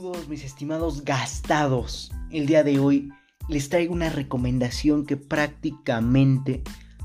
Saludos 0.00 0.28
mis 0.30 0.44
estimados 0.44 1.04
gastados. 1.04 2.10
El 2.30 2.46
día 2.46 2.64
de 2.64 2.78
hoy 2.78 3.12
les 3.48 3.68
traigo 3.68 3.92
una 3.92 4.08
recomendación 4.08 5.04
que 5.04 5.18
prácticamente 5.18 6.62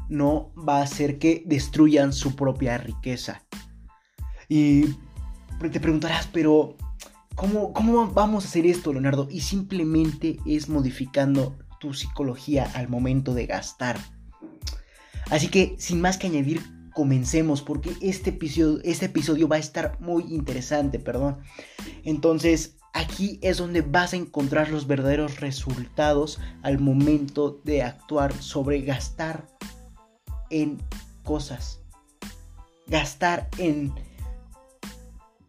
no 0.08 0.54
va 0.56 0.78
a 0.78 0.84
hacer 0.84 1.20
que 1.20 1.44
destruyan 1.46 2.14
su 2.14 2.38
propia 2.38 2.78
riqueza. 2.78 3.44
Y 4.48 4.86
te 5.60 5.82
preguntarás, 5.82 6.30
pero 6.32 6.78
¿cómo, 7.36 7.74
¿cómo 7.74 8.08
vamos 8.08 8.46
a 8.46 8.48
hacer 8.48 8.66
esto, 8.66 8.94
Leonardo? 8.94 9.28
Y 9.30 9.42
simplemente 9.42 10.38
es 10.46 10.70
modificando 10.70 11.58
tu 11.82 11.94
psicología 11.94 12.72
al 12.76 12.88
momento 12.88 13.34
de 13.34 13.46
gastar. 13.46 14.00
Así 15.30 15.50
que, 15.50 15.76
sin 15.80 16.00
más 16.00 16.18
que 16.18 16.28
añadir, 16.28 16.62
comencemos 16.94 17.62
porque 17.62 17.92
este 18.00 18.30
episodio, 18.30 18.80
este 18.86 19.08
episodio 19.08 19.50
va 19.50 19.58
a 19.58 19.60
estar 19.60 20.00
muy 20.00 20.24
interesante, 20.34 20.98
perdón. 20.98 21.40
Entonces, 22.06 22.78
aquí 22.96 23.40
es 23.42 23.58
donde 23.58 23.82
vas 23.82 24.14
a 24.14 24.16
encontrar 24.16 24.70
los 24.70 24.88
verdaderos 24.88 25.42
resultados 25.42 26.40
al 26.64 26.80
momento 26.80 27.60
de 27.66 27.84
actuar 27.84 28.34
sobre 28.34 28.82
gastar 28.82 29.46
en 30.50 30.82
cosas. 31.24 31.82
Gastar 32.88 33.50
en 33.58 33.94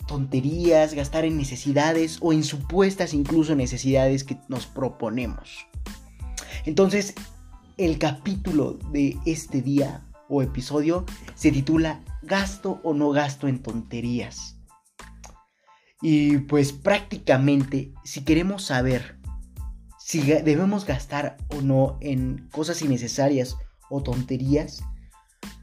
tonterías, 0.08 0.92
gastar 0.94 1.24
en 1.24 1.36
necesidades 1.36 2.18
o 2.20 2.32
en 2.32 2.42
supuestas 2.42 3.14
incluso 3.14 3.54
necesidades 3.54 4.24
que 4.24 4.38
nos 4.48 4.66
proponemos. 4.66 5.66
Entonces, 6.64 7.14
el 7.76 7.98
capítulo 7.98 8.72
de 8.90 9.16
este 9.24 9.62
día 9.62 10.04
o 10.28 10.42
episodio 10.42 11.04
se 11.36 11.52
titula 11.52 12.00
Gasto 12.22 12.80
o 12.82 12.92
no 12.92 13.10
gasto 13.10 13.46
en 13.46 13.62
tonterías. 13.62 14.55
Y 16.02 16.38
pues 16.38 16.72
prácticamente 16.72 17.92
si 18.04 18.24
queremos 18.24 18.64
saber 18.64 19.18
si 19.98 20.20
debemos 20.20 20.84
gastar 20.84 21.36
o 21.48 21.62
no 21.62 21.98
en 22.00 22.48
cosas 22.52 22.80
innecesarias 22.80 23.56
o 23.90 24.04
tonterías, 24.04 24.84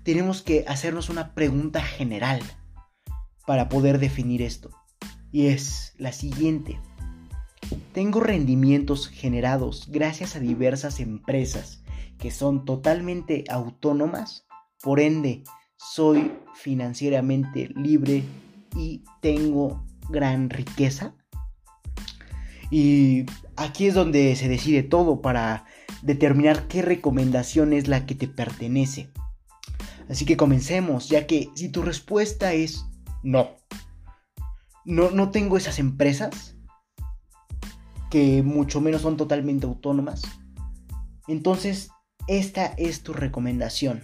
tenemos 0.04 0.42
que 0.42 0.66
hacernos 0.68 1.10
una 1.10 1.34
pregunta 1.34 1.82
general 1.82 2.42
para 3.48 3.70
poder 3.70 4.00
definir 4.00 4.42
esto. 4.42 4.70
Y 5.32 5.48
es 5.48 5.94
la 5.98 6.12
siguiente. 6.12 6.78
Tengo 7.94 8.20
rendimientos 8.20 9.08
generados 9.08 9.88
gracias 9.90 10.36
a 10.36 10.40
diversas 10.40 11.00
empresas 11.00 11.82
que 12.18 12.30
son 12.30 12.66
totalmente 12.66 13.46
autónomas 13.50 14.46
por 14.82 15.00
ende, 15.00 15.44
soy 15.78 16.34
financieramente 16.54 17.70
libre 17.74 18.24
y 18.76 19.06
tengo 19.22 19.86
gran 20.10 20.50
riqueza. 20.50 21.16
Y 22.70 23.26
aquí 23.56 23.88
es 23.88 23.94
donde 23.94 24.36
se 24.36 24.48
decide 24.48 24.84
todo 24.84 25.22
para 25.22 25.66
determinar 26.02 26.68
qué 26.68 26.82
recomendación 26.82 27.74
es 27.74 27.88
la 27.88 28.06
que 28.06 28.16
te 28.16 28.28
pertenece. 28.28 29.10
Así 30.10 30.26
que 30.26 30.38
comencemos, 30.38 31.10
ya 31.10 31.28
que 31.28 31.50
si 31.56 31.70
tu 31.70 31.82
respuesta 31.82 32.54
es 32.54 32.86
no, 33.22 33.52
no, 34.86 35.12
no 35.12 35.32
tengo 35.32 35.58
esas 35.58 35.80
empresas, 35.80 36.56
que 38.10 38.44
mucho 38.44 38.82
menos 38.82 39.02
son 39.02 39.18
totalmente 39.18 39.66
autónomas, 39.66 40.24
entonces 41.28 41.90
esta 42.28 42.66
es 42.66 43.02
tu 43.02 43.14
recomendación 43.14 44.04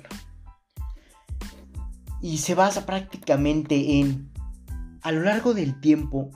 y 2.21 2.39
se 2.39 2.55
basa 2.55 2.85
prácticamente 2.85 3.99
en, 3.99 4.31
a 5.01 5.11
lo 5.11 5.21
largo 5.21 5.53
del 5.53 5.79
tiempo, 5.79 6.31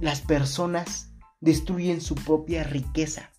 las 0.00 0.20
personas 0.20 1.12
destruyen 1.40 2.00
su 2.00 2.14
propia 2.14 2.64
riqueza, 2.64 3.30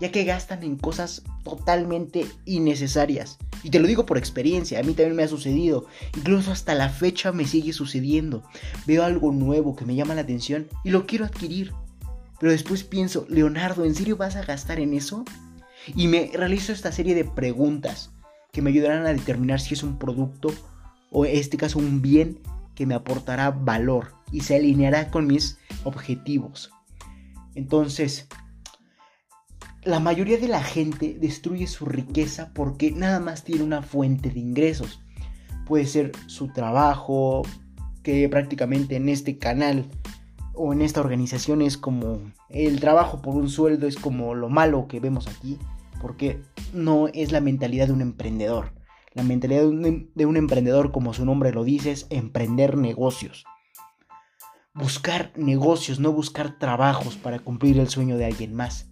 ya 0.00 0.12
que 0.12 0.24
gastan 0.24 0.62
en 0.62 0.76
cosas 0.76 1.22
totalmente 1.42 2.26
innecesarias. 2.44 3.38
Y 3.62 3.70
te 3.70 3.80
lo 3.80 3.88
digo 3.88 4.06
por 4.06 4.18
experiencia, 4.18 4.78
a 4.78 4.82
mí 4.82 4.92
también 4.92 5.16
me 5.16 5.24
ha 5.24 5.28
sucedido, 5.28 5.86
incluso 6.16 6.52
hasta 6.52 6.74
la 6.74 6.88
fecha 6.88 7.32
me 7.32 7.46
sigue 7.46 7.72
sucediendo. 7.72 8.44
Veo 8.86 9.04
algo 9.04 9.32
nuevo 9.32 9.74
que 9.74 9.86
me 9.86 9.94
llama 9.94 10.14
la 10.14 10.20
atención 10.20 10.68
y 10.84 10.90
lo 10.90 11.06
quiero 11.06 11.24
adquirir. 11.24 11.72
Pero 12.38 12.52
después 12.52 12.84
pienso, 12.84 13.26
Leonardo, 13.28 13.84
¿en 13.84 13.94
serio 13.94 14.16
vas 14.16 14.36
a 14.36 14.44
gastar 14.44 14.78
en 14.78 14.92
eso? 14.92 15.24
Y 15.94 16.08
me 16.08 16.30
realizo 16.34 16.72
esta 16.72 16.92
serie 16.92 17.14
de 17.14 17.24
preguntas 17.24 18.10
que 18.52 18.60
me 18.62 18.70
ayudarán 18.70 19.06
a 19.06 19.12
determinar 19.12 19.60
si 19.60 19.74
es 19.74 19.82
un 19.82 19.98
producto 19.98 20.52
o 21.10 21.24
en 21.24 21.36
este 21.36 21.56
caso 21.56 21.78
un 21.78 22.02
bien 22.02 22.40
que 22.76 22.86
me 22.86 22.94
aportará 22.94 23.50
valor 23.50 24.14
y 24.30 24.42
se 24.42 24.54
alineará 24.54 25.10
con 25.10 25.26
mis 25.26 25.58
objetivos. 25.82 26.70
Entonces, 27.56 28.28
la 29.82 29.98
mayoría 29.98 30.38
de 30.38 30.46
la 30.46 30.62
gente 30.62 31.16
destruye 31.20 31.66
su 31.66 31.86
riqueza 31.86 32.52
porque 32.54 32.92
nada 32.92 33.18
más 33.18 33.42
tiene 33.42 33.64
una 33.64 33.82
fuente 33.82 34.30
de 34.30 34.38
ingresos. 34.38 35.00
Puede 35.64 35.86
ser 35.86 36.12
su 36.26 36.52
trabajo, 36.52 37.42
que 38.02 38.28
prácticamente 38.28 38.94
en 38.94 39.08
este 39.08 39.38
canal 39.38 39.84
o 40.54 40.72
en 40.72 40.82
esta 40.82 41.00
organización 41.00 41.60
es 41.60 41.76
como 41.76 42.20
el 42.50 42.78
trabajo 42.78 43.20
por 43.20 43.34
un 43.34 43.48
sueldo 43.48 43.88
es 43.88 43.96
como 43.96 44.34
lo 44.34 44.48
malo 44.48 44.86
que 44.86 45.00
vemos 45.00 45.26
aquí, 45.26 45.58
porque 46.00 46.40
no 46.72 47.08
es 47.08 47.32
la 47.32 47.40
mentalidad 47.40 47.88
de 47.88 47.92
un 47.94 48.02
emprendedor. 48.02 48.72
La 49.16 49.22
mentalidad 49.22 49.62
de 49.62 50.26
un, 50.26 50.36
emprendedor, 50.36 50.92
como 50.92 51.14
su 51.14 51.24
nombre 51.24 51.50
lo 51.50 51.64
dice, 51.64 51.90
es 51.90 52.06
emprender 52.10 52.76
negocios. 52.76 53.46
Buscar 54.74 55.32
negocios, 55.36 55.98
no 55.98 56.12
buscar 56.12 56.58
trabajos 56.58 57.16
para 57.16 57.38
cumplir 57.38 57.78
el 57.78 57.88
sueño 57.88 58.18
de 58.18 58.26
alguien 58.26 58.54
más. 58.54 58.90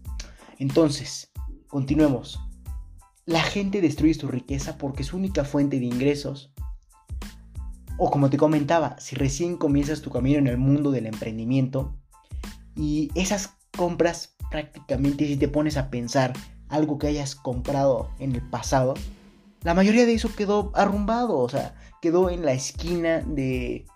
Entonces, 0.58 1.30
continuemos. 1.66 2.40
La 3.26 3.42
gente 3.42 3.82
destruye 3.82 4.14
su 4.14 4.26
riqueza 4.28 4.78
porque 4.78 5.04
su 5.04 5.18
única 5.18 5.44
fuente 5.44 5.78
de 5.78 5.84
ingresos, 5.84 6.54
o 7.98 8.10
como 8.10 8.30
te 8.30 8.38
comentaba, 8.38 8.98
si 8.98 9.16
recién 9.16 9.58
comienzas 9.58 10.00
tu 10.00 10.08
camino 10.08 10.38
en 10.38 10.46
el 10.46 10.56
mundo 10.56 10.90
del 10.90 11.04
emprendimiento, 11.04 11.98
y 12.74 13.10
esas 13.14 13.58
compras 13.76 14.36
prácticamente 14.50 15.26
si 15.26 15.36
te 15.36 15.48
pones 15.48 15.76
a 15.76 15.90
pensar 15.90 16.32
algo 16.70 16.96
que 16.96 17.08
hayas 17.08 17.34
comprado 17.34 18.08
en 18.18 18.34
el 18.34 18.40
pasado, 18.48 18.94
la 19.64 19.75
mayoría 19.75 20.04
de 20.04 20.12
eso 20.12 20.34
quedó 20.34 20.70
arrumbado, 20.75 21.38
o 21.38 21.48
sea, 21.48 21.75
quedó 22.00 22.28
en 22.28 22.44
la 22.44 22.52
esquina 22.52 23.20
de, 23.20 23.86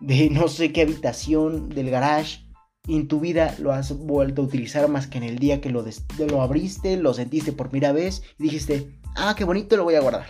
de 0.00 0.30
no 0.32 0.48
sé 0.48 0.72
qué 0.72 0.82
habitación 0.82 1.68
del 1.68 1.90
garage. 1.90 2.40
Y 2.86 2.96
en 2.96 3.08
tu 3.08 3.18
vida 3.18 3.54
lo 3.58 3.72
has 3.72 3.96
vuelto 3.96 4.42
a 4.42 4.44
utilizar 4.44 4.88
más 4.88 5.06
que 5.06 5.16
en 5.16 5.24
el 5.24 5.38
día 5.38 5.62
que 5.62 5.70
lo, 5.70 5.82
lo 6.28 6.42
abriste, 6.42 6.98
lo 6.98 7.14
sentiste 7.14 7.52
por 7.52 7.70
primera 7.70 7.92
vez 7.92 8.22
y 8.38 8.42
dijiste, 8.42 8.90
ah, 9.16 9.34
qué 9.38 9.44
bonito, 9.44 9.78
lo 9.78 9.84
voy 9.84 9.94
a 9.94 10.02
guardar. 10.02 10.26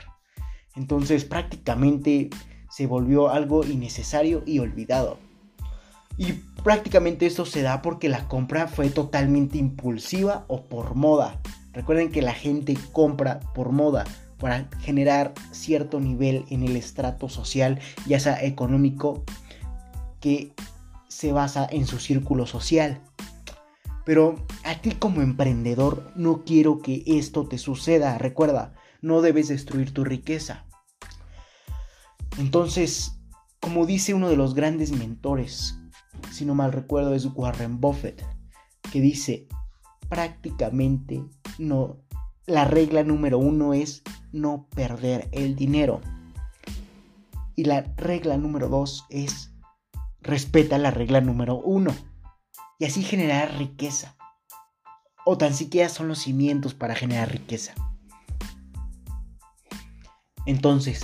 Entonces 0.77 1.25
prácticamente 1.25 2.31
se 2.71 2.87
volvió 2.87 3.31
algo 3.31 3.65
innecesario 3.65 4.45
y 4.47 4.61
olvidado. 4.61 5.19
Y 6.17 6.35
prácticamente 6.63 7.27
esto 7.27 7.45
se 7.45 7.63
da 7.63 7.83
porque 7.83 8.09
la 8.09 8.29
compra 8.29 8.69
fue 8.69 8.89
totalmente 8.89 9.59
impulsiva 9.59 10.45
o 10.47 10.63
por 10.63 10.95
moda. 10.95 11.41
Recuerden 11.73 12.13
que 12.13 12.23
la 12.23 12.35
gente 12.35 12.77
compra 12.93 13.41
por 13.53 13.73
moda, 13.73 14.05
para 14.45 14.69
generar 14.81 15.33
cierto 15.53 16.01
nivel 16.01 16.45
en 16.51 16.65
el 16.65 16.77
estrato 16.77 17.31
social, 17.31 17.81
ya 18.07 18.21
sea 18.21 18.45
económico, 18.45 19.25
que 20.21 20.53
se 21.09 21.33
basa 21.33 21.67
en 21.71 21.87
su 21.87 21.99
círculo 21.99 22.45
social. 22.45 23.01
Pero 24.05 24.45
a 24.63 24.83
ti 24.83 24.91
como 24.97 25.23
emprendedor 25.23 26.13
no 26.15 26.45
quiero 26.45 26.83
que 26.83 27.05
esto 27.07 27.49
te 27.49 27.57
suceda. 27.57 28.19
Recuerda, 28.19 28.75
no 29.01 29.23
debes 29.23 29.49
destruir 29.49 29.95
tu 29.95 30.05
riqueza. 30.05 30.67
Entonces, 32.37 33.19
como 33.61 33.87
dice 33.87 34.13
uno 34.13 34.29
de 34.29 34.37
los 34.37 34.53
grandes 34.53 34.93
mentores, 34.93 35.79
si 36.31 36.45
no 36.45 36.55
mal 36.55 36.73
recuerdo 36.73 37.15
es 37.15 37.25
Warren 37.35 37.81
Buffett, 37.81 38.23
que 38.93 39.01
dice, 39.01 39.49
prácticamente 40.11 41.25
no, 41.57 41.97
la 42.45 42.67
regla 42.67 43.05
número 43.05 43.39
uno 43.39 43.73
es 43.73 44.03
no 44.35 44.67
perder 44.75 45.29
el 45.33 45.55
dinero. 45.57 46.01
Y 47.57 47.65
la 47.65 47.83
regla 47.97 48.37
número 48.37 48.69
dos 48.69 49.07
es 49.09 49.53
respeta 50.21 50.77
la 50.77 50.91
regla 50.91 51.21
número 51.21 51.57
uno. 51.57 51.95
Y 52.79 52.85
así 52.85 53.03
generar 53.03 53.57
riqueza. 53.57 54.17
O 55.25 55.39
tan 55.39 55.55
siquiera 55.55 55.89
son 55.89 56.09
los 56.09 56.19
cimientos 56.19 56.75
para 56.75 56.95
generar 56.95 57.31
riqueza. 57.31 57.75
Entonces, 60.47 61.03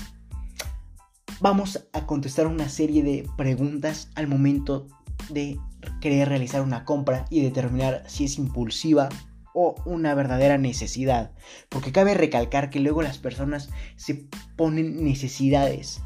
vamos 1.41 1.87
a 1.93 2.07
contestar 2.07 2.47
una 2.47 2.69
serie 2.69 3.03
de 3.03 3.27
preguntas 3.37 4.11
al 4.17 4.27
momento 4.27 4.89
de 5.31 5.59
querer 6.01 6.29
realizar 6.29 6.63
una 6.63 6.85
compra 6.85 7.25
y 7.31 7.41
determinar 7.41 8.05
si 8.07 8.25
es 8.25 8.37
impulsiva 8.37 9.09
o 9.55 9.75
una 9.85 10.15
verdadera 10.15 10.59
necesidad. 10.59 11.33
Porque 11.69 11.93
cabe 11.93 12.15
recalcar 12.15 12.71
que 12.71 12.81
luego 12.81 13.03
las 13.03 13.19
personas 13.19 13.71
se 13.97 14.27
ponen 14.57 15.05
necesidades. 15.05 16.03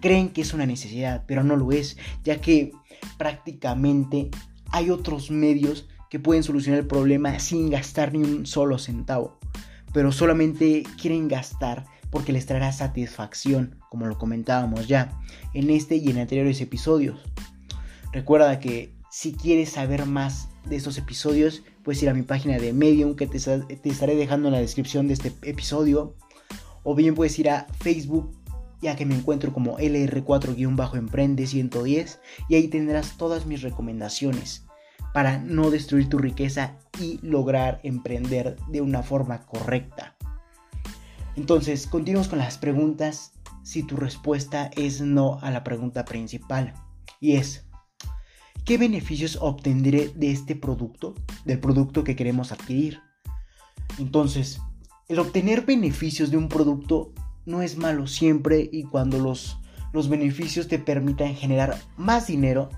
Creen 0.00 0.30
que 0.30 0.42
es 0.42 0.54
una 0.54 0.66
necesidad, 0.66 1.24
pero 1.26 1.42
no 1.42 1.56
lo 1.56 1.72
es, 1.72 1.96
ya 2.24 2.40
que 2.40 2.72
prácticamente 3.16 4.30
hay 4.70 4.90
otros 4.90 5.30
medios 5.30 5.88
que 6.10 6.20
pueden 6.20 6.42
solucionar 6.42 6.80
el 6.80 6.86
problema 6.86 7.38
sin 7.38 7.70
gastar 7.70 8.12
ni 8.12 8.20
un 8.20 8.46
solo 8.46 8.78
centavo, 8.78 9.38
pero 9.92 10.12
solamente 10.12 10.84
quieren 11.00 11.28
gastar 11.28 11.84
porque 12.10 12.32
les 12.32 12.46
traerá 12.46 12.72
satisfacción, 12.72 13.78
como 13.90 14.06
lo 14.06 14.16
comentábamos 14.16 14.88
ya 14.88 15.20
en 15.52 15.70
este 15.70 15.96
y 15.96 16.08
en 16.10 16.18
anteriores 16.18 16.60
episodios. 16.60 17.20
Recuerda 18.12 18.60
que 18.60 18.94
si 19.10 19.32
quieres 19.32 19.70
saber 19.70 20.06
más 20.06 20.48
de 20.64 20.76
estos 20.76 20.96
episodios, 20.96 21.62
puedes 21.88 22.02
ir 22.02 22.10
a 22.10 22.12
mi 22.12 22.20
página 22.20 22.58
de 22.58 22.74
Medium 22.74 23.16
que 23.16 23.26
te, 23.26 23.38
estaré 23.38 24.14
dejando 24.14 24.48
en 24.48 24.52
la 24.52 24.60
descripción 24.60 25.08
de 25.08 25.14
este 25.14 25.32
episodio. 25.40 26.16
O 26.82 26.94
bien 26.94 27.14
puedes 27.14 27.38
ir 27.38 27.48
a 27.48 27.66
Facebook, 27.80 28.30
ya 28.82 28.94
que 28.94 29.06
me 29.06 29.14
encuentro 29.14 29.54
como 29.54 29.78
LR4-Emprende 29.78 31.46
110 31.46 32.20
y 32.50 32.56
ahí 32.56 32.68
tendrás 32.68 33.16
todas 33.16 33.46
mis 33.46 33.62
recomendaciones 33.62 34.66
para 35.14 35.38
no 35.38 35.70
destruir 35.70 36.10
tu 36.10 36.18
riqueza 36.18 36.76
y 37.00 37.20
lograr 37.22 37.80
emprender 37.84 38.56
de 38.70 38.82
una 38.82 39.02
forma 39.02 39.46
correcta. 39.46 40.14
Entonces, 41.36 41.86
continuamos 41.86 42.28
con 42.28 42.38
las 42.38 42.58
preguntas 42.58 43.32
si 43.62 43.82
tu 43.82 43.96
respuesta 43.96 44.70
es 44.76 45.00
no 45.00 45.38
a 45.40 45.50
la 45.50 45.64
pregunta 45.64 46.04
principal. 46.04 46.74
Y 47.18 47.36
es, 47.36 47.64
¿qué 48.68 48.76
beneficios 48.76 49.38
obtendré 49.40 50.12
de 50.14 50.30
este 50.30 50.54
producto? 50.54 51.14
Del 51.46 51.58
producto 51.58 52.04
que 52.04 52.14
queremos 52.14 52.52
adquirir. 52.52 53.00
Entonces, 53.98 54.60
el 55.08 55.18
obtener 55.20 55.62
beneficios 55.64 56.30
de 56.30 56.36
un 56.36 56.50
producto 56.50 57.14
no 57.46 57.62
es 57.62 57.78
malo 57.78 58.06
siempre 58.06 58.68
y 58.70 58.82
cuando 58.82 59.18
los, 59.20 59.56
los 59.94 60.10
beneficios 60.10 60.68
te 60.68 60.78
permitan 60.78 61.34
generar 61.34 61.78
más 61.96 62.26
dinero 62.26 62.68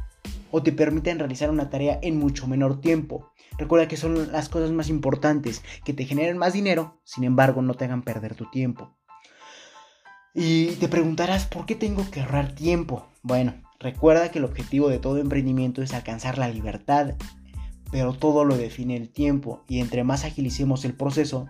o 0.53 0.63
te 0.63 0.71
permiten 0.71 1.19
realizar 1.19 1.51
una 1.51 1.71
tarea 1.71 1.99
en 2.03 2.21
mucho 2.21 2.47
menor 2.47 2.81
tiempo. 2.81 3.33
Recuerda 3.59 3.89
que 3.89 3.97
son 3.97 4.31
las 4.31 4.49
cosas 4.49 4.71
más 4.71 4.89
importantes, 4.91 5.65
que 5.85 5.93
te 5.93 6.05
generen 6.05 6.39
más 6.39 6.53
dinero, 6.53 7.01
sin 7.03 7.25
embargo 7.25 7.63
no 7.63 7.75
te 7.75 7.87
hagan 7.87 8.03
perder 8.03 8.37
tu 8.37 8.49
tiempo. 8.49 8.97
Y 10.35 10.67
te 10.77 10.87
preguntarás, 10.87 11.47
¿por 11.47 11.67
qué 11.67 11.75
tengo 11.75 12.09
que 12.13 12.21
ahorrar 12.21 12.55
tiempo? 12.55 13.09
Bueno, 13.25 13.55
recuerda 13.81 14.31
que 14.31 14.39
el 14.39 14.45
objetivo 14.45 14.89
de 14.89 14.99
todo 14.99 15.19
emprendimiento 15.19 15.83
es 15.83 15.93
alcanzar 15.95 16.39
la 16.39 16.49
libertad, 16.49 17.15
pero 17.91 18.13
todo 18.13 18.45
lo 18.45 18.57
define 18.57 18.97
el 18.97 19.09
tiempo 19.09 19.65
y 19.67 19.81
entre 19.81 20.05
más 20.05 20.25
agilicemos 20.25 20.85
el 20.85 20.95
proceso, 20.95 21.49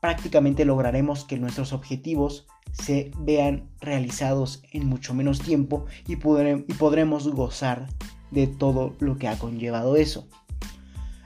prácticamente 0.00 0.64
lograremos 0.64 1.24
que 1.24 1.38
nuestros 1.38 1.72
objetivos 1.72 2.46
se 2.72 3.10
vean 3.18 3.70
realizados 3.80 4.62
en 4.70 4.86
mucho 4.86 5.14
menos 5.14 5.40
tiempo 5.40 5.86
y, 6.06 6.16
podremos 6.16 7.28
gozar 7.28 7.88
de 8.30 8.46
todo 8.46 8.94
lo 9.00 9.16
que 9.16 9.28
ha 9.28 9.38
conllevado 9.38 9.96
eso. 9.96 10.28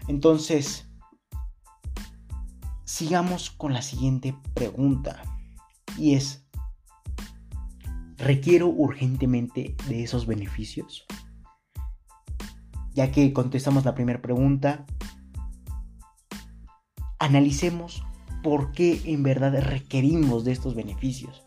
Entonces, 0.06 0.88
sigamos 2.84 3.50
con 3.50 3.72
la 3.72 3.82
siguiente 3.82 4.34
pregunta 4.54 5.22
y 5.98 6.14
es, 6.14 6.46
¿requiero 8.20 8.69
urgentemente 8.69 9.75
de 9.88 10.02
esos 10.02 10.26
beneficios? 10.26 11.06
Ya 12.94 13.11
que 13.11 13.32
contestamos 13.32 13.84
la 13.84 13.94
primera 13.94 14.20
pregunta, 14.22 14.87
analicemos 17.19 18.05
por 18.43 18.72
qué 18.72 19.00
en 19.05 19.22
verdad 19.22 19.61
requerimos 19.61 20.44
de 20.44 20.52
estos 20.52 20.75
beneficios 20.75 21.44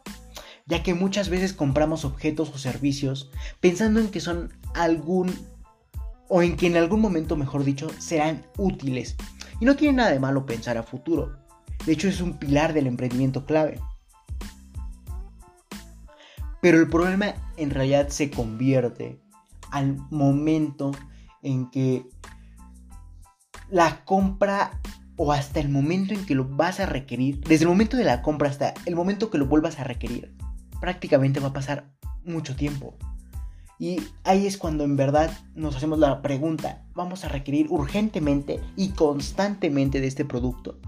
ya 0.65 0.83
que 0.83 0.93
muchas 0.93 1.29
veces 1.29 1.53
compramos 1.53 2.05
objetos 2.05 2.49
o 2.53 2.57
servicios 2.57 3.29
pensando 3.59 3.99
en 3.99 4.09
que 4.09 4.19
son 4.19 4.53
algún 4.75 5.33
o 6.29 6.41
en 6.41 6.55
que 6.55 6.67
en 6.67 6.77
algún 6.77 7.01
momento, 7.01 7.35
mejor 7.35 7.63
dicho, 7.63 7.89
serán 7.99 8.45
útiles. 8.57 9.15
Y 9.59 9.65
no 9.65 9.75
tiene 9.75 9.97
nada 9.97 10.11
de 10.11 10.19
malo 10.19 10.45
pensar 10.45 10.77
a 10.77 10.83
futuro. 10.83 11.37
De 11.85 11.93
hecho, 11.93 12.07
es 12.07 12.21
un 12.21 12.39
pilar 12.39 12.73
del 12.73 12.87
emprendimiento 12.87 13.45
clave. 13.45 13.79
Pero 16.63 16.79
el 16.79 16.87
problema 16.87 17.35
en 17.57 17.71
realidad 17.71 18.07
se 18.07 18.31
convierte 18.31 19.19
al 19.69 19.97
momento 20.11 20.93
en 21.41 21.69
que 21.69 22.07
la 23.69 24.05
compra 24.05 24.79
o 25.17 25.33
hasta 25.33 25.59
el 25.59 25.67
momento 25.67 26.13
en 26.13 26.25
que 26.25 26.35
lo 26.35 26.45
vas 26.45 26.79
a 26.79 26.85
requerir, 26.85 27.41
desde 27.41 27.65
el 27.65 27.69
momento 27.69 27.97
de 27.97 28.05
la 28.05 28.21
compra 28.21 28.47
hasta 28.47 28.73
el 28.85 28.95
momento 28.95 29.29
que 29.29 29.37
lo 29.37 29.45
vuelvas 29.45 29.77
a 29.77 29.83
requerir, 29.83 30.37
prácticamente 30.79 31.41
va 31.41 31.49
a 31.49 31.53
pasar 31.53 31.91
mucho 32.23 32.55
tiempo. 32.55 32.95
Y 33.77 34.01
ahí 34.23 34.47
es 34.47 34.57
cuando 34.57 34.85
en 34.85 34.95
verdad 34.95 35.37
nos 35.55 35.75
hacemos 35.75 35.99
la 35.99 36.21
pregunta, 36.21 36.85
¿vamos 36.93 37.25
a 37.25 37.27
requerir 37.27 37.67
urgentemente 37.71 38.61
y 38.77 38.91
constantemente 38.91 39.99
de 39.99 40.07
este 40.07 40.23
producto? 40.23 40.79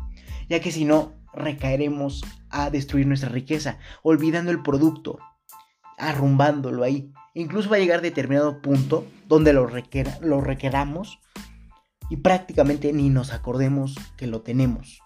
Ya 0.47 0.61
que 0.61 0.71
si 0.71 0.85
no, 0.85 1.11
recaeremos 1.33 2.23
a 2.49 2.69
destruir 2.69 3.07
nuestra 3.07 3.27
riqueza, 3.27 3.77
olvidando 4.03 4.51
el 4.51 4.61
producto, 4.61 5.19
arrumbándolo 5.97 6.83
ahí. 6.83 7.11
Incluso 7.33 7.69
va 7.69 7.77
a 7.77 7.79
llegar 7.79 8.01
determinado 8.01 8.61
punto 8.61 9.05
donde 9.27 9.53
lo, 9.53 9.69
lo 10.21 10.41
requeramos 10.41 11.19
y 12.09 12.17
prácticamente 12.17 12.93
ni 12.93 13.09
nos 13.09 13.33
acordemos 13.33 13.95
que 14.17 14.27
lo 14.27 14.41
tenemos. 14.41 14.99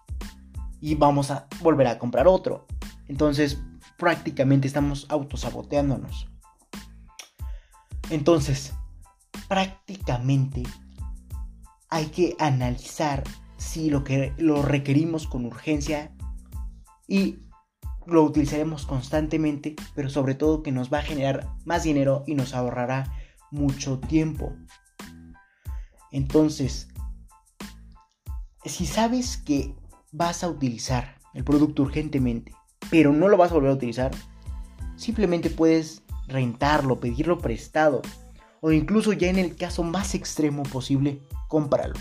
Y 0.82 0.96
vamos 0.96 1.32
a 1.32 1.48
volver 1.62 1.88
a 1.88 2.00
comprar 2.00 2.28
otro. 2.28 2.68
Entonces 3.08 3.60
prácticamente 3.98 4.68
estamos 4.68 5.06
autosaboteándonos. 5.10 6.30
Entonces, 8.10 8.74
prácticamente 9.48 10.64
hay 11.90 12.08
que 12.08 12.36
analizar 12.40 13.24
si 13.58 13.90
lo 13.90 14.04
que 14.04 14.34
lo 14.38 14.62
requerimos 14.62 15.28
con 15.28 15.46
urgencia 15.46 16.12
y 17.08 17.40
lo 18.10 18.24
utilizaremos 18.24 18.86
constantemente, 18.86 19.76
pero 19.96 20.10
sobre 20.10 20.36
todo 20.36 20.64
que 20.64 20.72
nos 20.72 20.92
va 20.92 21.00
a 21.00 21.04
generar 21.04 21.48
más 21.66 21.84
dinero 21.84 22.24
y 22.28 22.36
nos 22.36 22.54
ahorrará 22.54 23.14
mucho 23.52 24.00
tiempo. 24.00 24.54
Entonces, 26.12 26.88
si 28.66 28.86
sabes 28.86 29.38
que 29.38 29.76
vas 30.12 30.44
a 30.44 30.50
utilizar 30.50 31.20
el 31.34 31.44
producto 31.44 31.84
urgentemente, 31.84 32.54
pero 32.90 33.14
no 33.14 33.28
lo 33.28 33.38
vas 33.38 33.52
a 33.52 33.56
volver 33.56 33.72
a 33.72 33.76
utilizar, 33.76 34.12
simplemente 34.96 35.50
puedes 35.50 36.04
rentarlo, 36.28 37.00
pedirlo 37.00 37.40
prestado 37.40 38.02
o 38.62 38.72
incluso 38.72 39.14
ya 39.14 39.30
en 39.30 39.38
el 39.38 39.56
caso 39.56 39.84
más 39.84 40.16
extremo 40.16 40.64
posible, 40.64 41.22
cómpralo. 41.48 41.96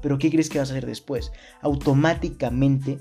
Pero 0.00 0.18
¿qué 0.18 0.30
crees 0.30 0.48
que 0.48 0.58
vas 0.58 0.70
a 0.70 0.72
hacer 0.72 0.86
después? 0.86 1.32
Automáticamente 1.62 3.00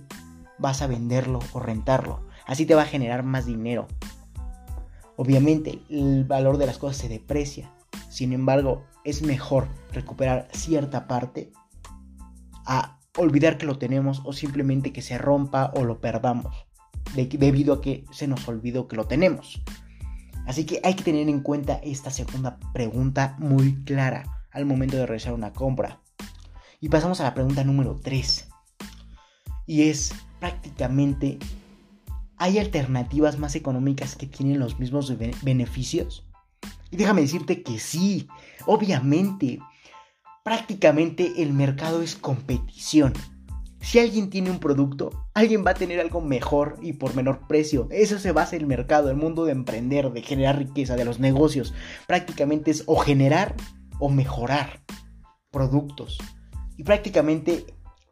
vas 0.63 0.81
a 0.81 0.87
venderlo 0.87 1.39
o 1.51 1.59
rentarlo. 1.59 2.25
Así 2.47 2.65
te 2.65 2.73
va 2.73 2.83
a 2.83 2.85
generar 2.85 3.23
más 3.23 3.45
dinero. 3.45 3.87
Obviamente 5.17 5.83
el 5.89 6.23
valor 6.23 6.57
de 6.57 6.65
las 6.65 6.77
cosas 6.77 6.97
se 6.97 7.09
deprecia. 7.09 7.71
Sin 8.09 8.31
embargo, 8.31 8.85
es 9.03 9.21
mejor 9.21 9.67
recuperar 9.91 10.47
cierta 10.53 11.05
parte 11.05 11.51
a 12.65 12.97
olvidar 13.17 13.57
que 13.57 13.65
lo 13.65 13.77
tenemos 13.77 14.21
o 14.23 14.31
simplemente 14.31 14.93
que 14.93 15.01
se 15.01 15.17
rompa 15.17 15.71
o 15.75 15.83
lo 15.83 15.99
perdamos 15.99 16.55
debido 17.13 17.73
a 17.73 17.81
que 17.81 18.05
se 18.11 18.27
nos 18.27 18.47
olvidó 18.47 18.87
que 18.87 18.95
lo 18.95 19.05
tenemos. 19.05 19.61
Así 20.47 20.65
que 20.65 20.79
hay 20.83 20.95
que 20.95 21.03
tener 21.03 21.27
en 21.27 21.41
cuenta 21.41 21.81
esta 21.83 22.09
segunda 22.09 22.57
pregunta 22.73 23.35
muy 23.37 23.83
clara 23.83 24.45
al 24.51 24.65
momento 24.65 24.95
de 24.95 25.05
realizar 25.05 25.33
una 25.33 25.51
compra. 25.51 25.99
Y 26.79 26.87
pasamos 26.87 27.19
a 27.19 27.25
la 27.25 27.33
pregunta 27.33 27.65
número 27.65 27.99
3. 28.01 28.47
Y 29.67 29.89
es 29.89 30.13
prácticamente, 30.43 31.39
¿hay 32.35 32.59
alternativas 32.59 33.39
más 33.39 33.55
económicas 33.55 34.17
que 34.17 34.27
tienen 34.27 34.59
los 34.59 34.77
mismos 34.77 35.13
beneficios? 35.41 36.27
Y 36.91 36.97
déjame 36.97 37.21
decirte 37.21 37.63
que 37.63 37.79
sí, 37.79 38.27
obviamente, 38.65 39.59
prácticamente 40.43 41.41
el 41.41 41.53
mercado 41.53 42.01
es 42.01 42.17
competición. 42.17 43.13
Si 43.79 43.99
alguien 43.99 44.29
tiene 44.29 44.51
un 44.51 44.59
producto, 44.59 45.29
alguien 45.33 45.63
va 45.65 45.71
a 45.71 45.75
tener 45.75 46.01
algo 46.01 46.19
mejor 46.19 46.77
y 46.81 46.91
por 46.91 47.15
menor 47.15 47.47
precio. 47.47 47.87
Eso 47.89 48.19
se 48.19 48.33
basa 48.33 48.57
en 48.57 48.63
el 48.63 48.67
mercado, 48.67 49.09
el 49.09 49.15
mundo 49.15 49.45
de 49.45 49.53
emprender, 49.53 50.11
de 50.11 50.23
generar 50.23 50.57
riqueza, 50.57 50.97
de 50.97 51.05
los 51.05 51.19
negocios. 51.21 51.73
Prácticamente 52.05 52.69
es 52.69 52.83
o 52.85 52.97
generar 52.97 53.55
o 53.97 54.09
mejorar 54.09 54.81
productos. 55.51 56.17
Y 56.75 56.83
prácticamente 56.83 57.65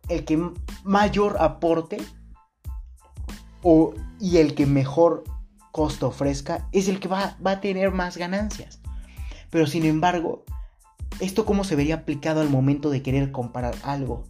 el 0.08 0.24
que 0.24 0.40
mayor 0.86 1.36
aporte 1.42 1.98
y 4.20 4.38
el 4.38 4.56
que 4.56 4.66
mejor 4.66 5.24
costo 5.72 6.08
ofrezca 6.08 6.68
es 6.72 6.88
el 6.88 7.00
que 7.00 7.08
va, 7.08 7.38
a 7.44 7.62
tener 7.62 7.92
más 7.92 8.18
ganancias. 8.18 8.80
Pero 9.50 9.68
sin 9.68 9.86
embargo, 9.86 10.44
¿esto 11.20 11.46
cómo 11.46 11.64
se 11.64 11.76
vería 11.76 11.96
aplicado 11.96 12.42
al 12.42 12.50
momento 12.50 12.90
de 12.90 13.02
querer 13.02 13.32
comprar 13.32 13.76
algo? 13.84 14.26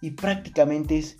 y 0.00 0.12
prácticamente 0.12 0.98
es 0.98 1.16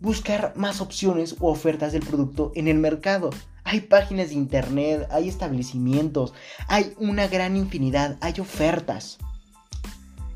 buscar 0.00 0.52
más 0.56 0.80
opciones 0.80 1.36
o 1.40 1.50
ofertas 1.50 1.92
del 1.92 2.04
producto 2.04 2.52
en 2.54 2.68
el 2.68 2.78
mercado. 2.78 3.30
Hay 3.64 3.80
páginas 3.80 4.28
de 4.28 4.34
internet, 4.34 5.08
hay 5.10 5.28
establecimientos, 5.28 6.32
hay 6.68 6.94
una 6.98 7.26
gran 7.26 7.56
infinidad, 7.56 8.16
hay 8.20 8.34
ofertas. 8.40 9.18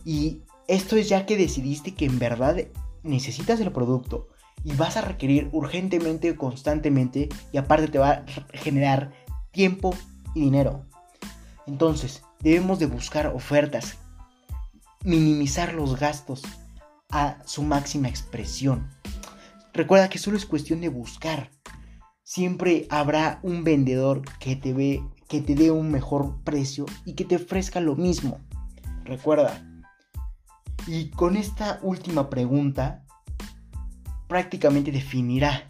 Y 0.05 0.43
esto 0.69 0.97
es 0.97 1.09
ya 1.09 1.25
que 1.27 1.37
decidiste 1.37 1.95
que 1.95 2.07
en 2.07 2.19
verdad 2.19 2.57
necesitas 3.03 3.61
el 3.61 3.73
producto 3.73 4.29
y 4.65 4.75
vas 4.75 4.97
a 4.97 5.03
requerir 5.03 5.49
urgentemente, 5.53 6.37
constantemente 6.37 7.29
y 7.53 7.59
aparte 7.59 7.89
te 7.89 7.99
va 7.99 8.11
a 8.11 8.25
generar 8.55 9.13
tiempo 9.51 9.95
y 10.35 10.41
dinero. 10.41 10.87
Entonces, 11.67 12.23
debemos 12.41 12.79
de 12.79 12.87
buscar 12.87 13.29
ofertas, 13.29 13.99
minimizar 15.05 15.75
los 15.75 15.99
gastos 15.99 16.43
a 17.11 17.39
su 17.45 17.63
máxima 17.63 18.09
expresión. 18.09 18.91
Recuerda 19.73 20.09
que 20.09 20.19
solo 20.19 20.37
es 20.37 20.47
cuestión 20.47 20.81
de 20.81 20.89
buscar. 20.89 21.51
Siempre 22.23 22.87
habrá 22.91 23.41
un 23.43 23.65
vendedor 23.65 24.23
que 24.39 24.57
te 24.57 24.73
ve 24.73 25.03
que 25.33 25.41
te 25.41 25.55
dé 25.55 25.71
un 25.71 25.91
mejor 25.91 26.43
precio 26.45 26.85
y 27.07 27.15
que 27.15 27.25
te 27.25 27.37
ofrezca 27.37 27.81
lo 27.81 27.97
mismo. 27.97 28.39
Recuerda. 29.03 29.67
Y 30.87 31.09
con 31.09 31.39
esta 31.39 31.79
última 31.83 32.29
pregunta 32.29 33.02
prácticamente 34.33 34.93
definirá 34.93 35.69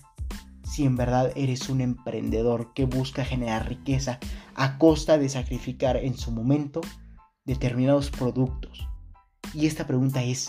si 0.62 0.84
en 0.84 0.94
verdad 0.94 1.32
eres 1.34 1.68
un 1.68 1.80
emprendedor 1.80 2.72
que 2.74 2.84
busca 2.84 3.24
generar 3.24 3.68
riqueza 3.68 4.20
a 4.54 4.78
costa 4.78 5.18
de 5.18 5.28
sacrificar 5.28 5.96
en 5.96 6.16
su 6.16 6.30
momento 6.30 6.80
determinados 7.44 8.12
productos. 8.12 8.86
Y 9.52 9.66
esta 9.66 9.88
pregunta 9.88 10.22
es, 10.22 10.48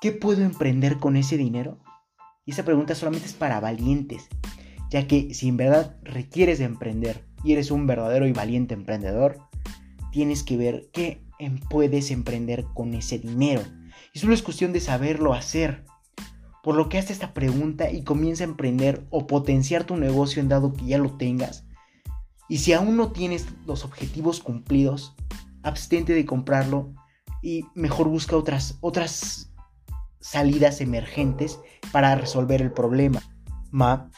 ¿qué 0.00 0.12
puedo 0.12 0.42
emprender 0.42 0.98
con 0.98 1.16
ese 1.16 1.36
dinero? 1.36 1.80
Y 2.46 2.52
esta 2.52 2.64
pregunta 2.64 2.94
solamente 2.94 3.26
es 3.26 3.34
para 3.34 3.58
valientes, 3.58 4.28
ya 4.88 5.08
que 5.08 5.34
si 5.34 5.48
en 5.48 5.56
verdad 5.56 5.96
requieres 6.04 6.60
de 6.60 6.66
emprender 6.66 7.26
y 7.42 7.54
eres 7.54 7.72
un 7.72 7.88
verdadero 7.88 8.28
y 8.28 8.32
valiente 8.32 8.74
emprendedor, 8.74 9.40
tienes 10.12 10.44
que 10.44 10.56
ver 10.56 10.90
qué 10.92 11.24
em, 11.40 11.58
puedes 11.58 12.12
emprender 12.12 12.66
con 12.72 12.94
ese 12.94 13.18
dinero. 13.18 13.62
Y 14.14 14.20
solo 14.20 14.32
es 14.32 14.42
cuestión 14.42 14.72
de 14.72 14.78
saberlo 14.78 15.34
hacer. 15.34 15.89
Por 16.62 16.74
lo 16.74 16.88
que 16.88 16.98
haces 16.98 17.12
esta 17.12 17.32
pregunta 17.32 17.90
y 17.90 18.02
comienza 18.02 18.44
a 18.44 18.48
emprender 18.48 19.06
o 19.10 19.26
potenciar 19.26 19.84
tu 19.84 19.96
negocio 19.96 20.42
en 20.42 20.48
dado 20.48 20.72
que 20.72 20.84
ya 20.84 20.98
lo 20.98 21.16
tengas. 21.16 21.64
Y 22.48 22.58
si 22.58 22.72
aún 22.72 22.96
no 22.96 23.12
tienes 23.12 23.46
los 23.66 23.84
objetivos 23.84 24.40
cumplidos, 24.40 25.14
abstente 25.62 26.12
de 26.12 26.26
comprarlo 26.26 26.92
y 27.42 27.64
mejor 27.74 28.08
busca 28.08 28.36
otras, 28.36 28.76
otras 28.80 29.52
salidas 30.20 30.80
emergentes 30.80 31.58
para 31.92 32.14
resolver 32.14 32.60
el 32.60 32.72
problema. 32.72 33.22
Ma. 33.70 34.10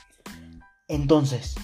Entonces, 0.88 1.54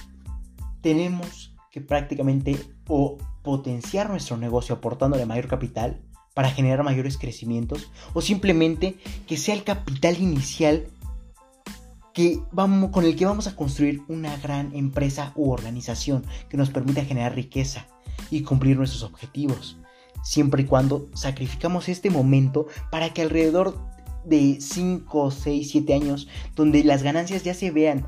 tenemos 0.80 1.56
que 1.70 1.80
prácticamente 1.80 2.56
o 2.86 3.18
potenciar 3.42 4.10
nuestro 4.10 4.36
negocio 4.36 4.76
aportándole 4.76 5.26
mayor 5.26 5.48
capital 5.48 6.02
para 6.38 6.50
generar 6.50 6.84
mayores 6.84 7.18
crecimientos 7.18 7.90
o 8.14 8.20
simplemente 8.20 8.94
que 9.26 9.36
sea 9.36 9.56
el 9.56 9.64
capital 9.64 10.18
inicial 10.20 10.86
que 12.14 12.38
vamos, 12.52 12.92
con 12.92 13.04
el 13.04 13.16
que 13.16 13.26
vamos 13.26 13.48
a 13.48 13.56
construir 13.56 14.02
una 14.06 14.36
gran 14.36 14.72
empresa 14.72 15.32
u 15.34 15.50
organización 15.50 16.24
que 16.48 16.56
nos 16.56 16.70
permita 16.70 17.04
generar 17.04 17.34
riqueza 17.34 17.88
y 18.30 18.42
cumplir 18.42 18.76
nuestros 18.76 19.02
objetivos, 19.02 19.78
siempre 20.22 20.62
y 20.62 20.66
cuando 20.66 21.08
sacrificamos 21.12 21.88
este 21.88 22.08
momento 22.08 22.68
para 22.92 23.12
que 23.12 23.22
alrededor 23.22 23.76
de 24.24 24.58
5, 24.60 25.32
6, 25.32 25.68
7 25.68 25.92
años, 25.92 26.28
donde 26.54 26.84
las 26.84 27.02
ganancias 27.02 27.42
ya 27.42 27.54
se 27.54 27.72
vean 27.72 28.06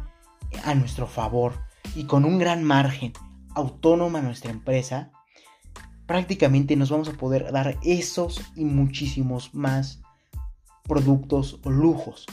a 0.63 0.77
nuestro 0.77 1.09
favor 1.09 1.55
y 1.97 2.05
con 2.05 2.25
un 2.25 2.39
gran 2.39 2.63
margen 2.63 3.13
autónoma 3.57 4.21
nuestra 4.21 4.53
empresa, 4.53 5.11
prácticamente 6.11 6.75
nos 6.75 6.91
vamos 6.91 7.09
a 7.09 7.13
poder 7.13 7.53
dar 7.53 7.79
esos 7.85 8.43
y 8.57 8.65
muchísimos 8.65 9.55
más 9.55 10.03
productos 10.83 11.61
o 11.63 11.71
lujos 11.71 12.27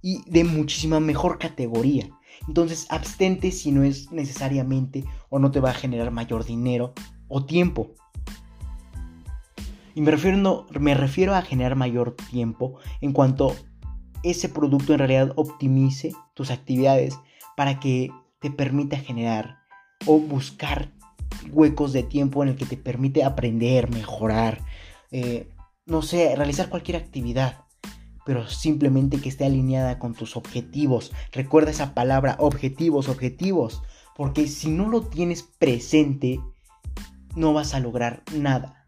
y 0.00 0.22
de 0.24 0.44
muchísima 0.44 0.98
mejor 0.98 1.38
categoría. 1.38 2.08
Entonces 2.48 2.86
abstente 2.88 3.52
si 3.52 3.70
no 3.70 3.82
es 3.82 4.12
necesariamente 4.12 5.04
o 5.28 5.38
no 5.38 5.50
te 5.50 5.60
va 5.60 5.72
a 5.72 5.74
generar 5.74 6.10
mayor 6.10 6.46
dinero 6.46 6.94
o 7.28 7.44
tiempo. 7.44 7.90
Y 9.94 10.00
me 10.00 10.10
refiero, 10.10 10.66
me 10.80 10.94
refiero 10.94 11.34
a 11.34 11.42
generar 11.42 11.76
mayor 11.76 12.16
tiempo 12.30 12.78
en 13.02 13.12
cuanto 13.12 13.54
ese 14.22 14.48
producto 14.48 14.94
en 14.94 15.00
realidad 15.00 15.34
optimice 15.36 16.14
tus 16.32 16.50
actividades 16.50 17.18
para 17.58 17.78
que 17.78 18.10
te 18.40 18.50
permita 18.50 18.96
generar 18.96 19.58
o 20.06 20.18
buscar 20.18 20.96
huecos 21.52 21.92
de 21.92 22.02
tiempo 22.02 22.42
en 22.42 22.50
el 22.50 22.56
que 22.56 22.66
te 22.66 22.76
permite 22.76 23.24
aprender, 23.24 23.90
mejorar, 23.90 24.60
eh, 25.10 25.48
no 25.84 26.02
sé, 26.02 26.34
realizar 26.36 26.68
cualquier 26.68 26.96
actividad, 26.96 27.64
pero 28.24 28.48
simplemente 28.48 29.20
que 29.20 29.28
esté 29.28 29.44
alineada 29.44 29.98
con 29.98 30.14
tus 30.14 30.36
objetivos. 30.36 31.12
Recuerda 31.32 31.70
esa 31.70 31.94
palabra, 31.94 32.36
objetivos, 32.38 33.08
objetivos, 33.08 33.82
porque 34.16 34.48
si 34.48 34.68
no 34.68 34.88
lo 34.88 35.02
tienes 35.02 35.42
presente, 35.42 36.40
no 37.36 37.52
vas 37.52 37.74
a 37.74 37.80
lograr 37.80 38.22
nada. 38.34 38.86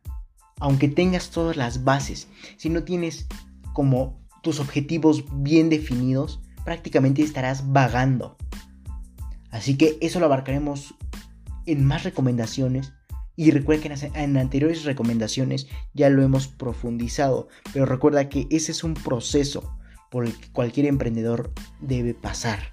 Aunque 0.58 0.88
tengas 0.88 1.30
todas 1.30 1.56
las 1.56 1.84
bases, 1.84 2.28
si 2.56 2.68
no 2.68 2.82
tienes 2.82 3.28
como 3.72 4.18
tus 4.42 4.58
objetivos 4.58 5.24
bien 5.42 5.68
definidos, 5.68 6.40
prácticamente 6.64 7.22
estarás 7.22 7.72
vagando. 7.72 8.36
Así 9.50 9.76
que 9.76 9.98
eso 10.00 10.18
lo 10.20 10.26
abarcaremos 10.26 10.94
en 11.68 11.84
más 11.84 12.04
recomendaciones. 12.04 12.92
Y 13.36 13.52
recuerda 13.52 13.82
que 13.82 14.08
en, 14.14 14.36
anteriores 14.36 14.84
recomendaciones 14.84 15.68
ya 15.94 16.10
lo 16.10 16.22
hemos 16.22 16.48
profundizado. 16.48 17.48
Pero 17.72 17.86
recuerda 17.86 18.28
que 18.28 18.48
ese 18.50 18.72
es 18.72 18.82
un 18.82 18.94
proceso 18.94 19.78
por 20.10 20.24
el 20.26 20.36
que 20.36 20.50
cualquier 20.50 20.86
emprendedor 20.86 21.52
debe 21.80 22.14
pasar. 22.14 22.72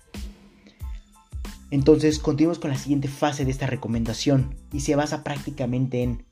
Entonces 1.72 2.20
continuamos 2.20 2.60
con 2.60 2.72
la 2.72 2.78
siguiente 2.78 3.08
fase 3.08 3.44
de 3.44 3.52
esta 3.52 3.68
recomendación 3.68 4.56
y 4.72 4.80
se 4.82 4.96
basa 4.96 5.24
prácticamente 5.24 6.04
en 6.04 6.26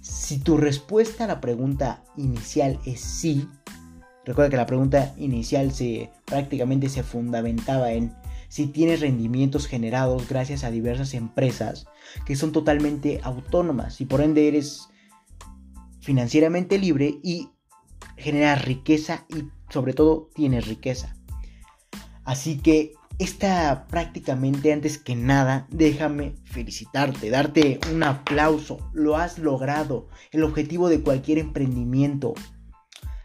si 0.00 0.38
tu 0.38 0.56
respuesta 0.56 1.24
a 1.24 1.28
la 1.28 1.40
pregunta 1.40 2.04
inicial 2.16 2.78
es 2.84 3.00
sí, 3.00 3.48
recuerda 4.24 4.50
que 4.50 4.56
la 4.56 4.66
pregunta 4.66 5.14
inicial 5.16 5.72
se 5.72 6.10
prácticamente 6.26 6.88
se 6.88 7.02
fundamentaba 7.02 7.92
en 7.92 8.12
si 8.54 8.68
tienes 8.68 9.00
rendimientos 9.00 9.66
generados 9.66 10.28
gracias 10.28 10.62
a 10.62 10.70
diversas 10.70 11.14
empresas 11.14 11.88
que 12.24 12.36
son 12.36 12.52
totalmente 12.52 13.18
autónomas 13.24 14.00
y 14.00 14.04
por 14.04 14.20
ende 14.20 14.46
eres 14.46 14.90
financieramente 15.98 16.78
libre 16.78 17.18
y 17.24 17.48
generas 18.16 18.64
riqueza 18.64 19.26
y 19.28 19.48
sobre 19.70 19.92
todo 19.92 20.30
tienes 20.36 20.68
riqueza. 20.68 21.16
Así 22.22 22.58
que 22.58 22.92
esta 23.18 23.88
prácticamente 23.88 24.72
antes 24.72 24.98
que 24.98 25.16
nada, 25.16 25.66
déjame 25.70 26.36
felicitarte, 26.44 27.30
darte 27.30 27.80
un 27.92 28.04
aplauso. 28.04 28.78
Lo 28.92 29.16
has 29.16 29.40
logrado, 29.40 30.06
el 30.30 30.44
objetivo 30.44 30.88
de 30.88 31.00
cualquier 31.00 31.38
emprendimiento. 31.38 32.34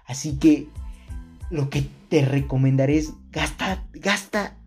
Así 0.07 0.39
que 0.39 0.69
lo 1.51 1.69
que 1.69 1.85
te 2.09 2.25
recomendaré 2.25 2.97
es 2.97 3.13
gasta, 3.31 3.85
gasta 3.93 4.58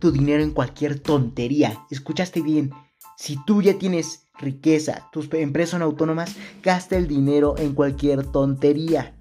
tu 0.00 0.10
dinero 0.10 0.42
en 0.42 0.50
cualquier 0.50 0.98
tontería. 0.98 1.86
Escuchaste 1.90 2.40
bien. 2.40 2.72
Si 3.16 3.36
tú 3.44 3.62
ya 3.62 3.78
tienes 3.78 4.26
riqueza, 4.38 5.08
tus 5.12 5.32
empresas 5.34 5.70
son 5.70 5.82
autónomas, 5.82 6.34
gasta 6.62 6.96
el 6.96 7.06
dinero 7.06 7.54
en 7.58 7.74
cualquier 7.74 8.26
tontería. 8.26 9.14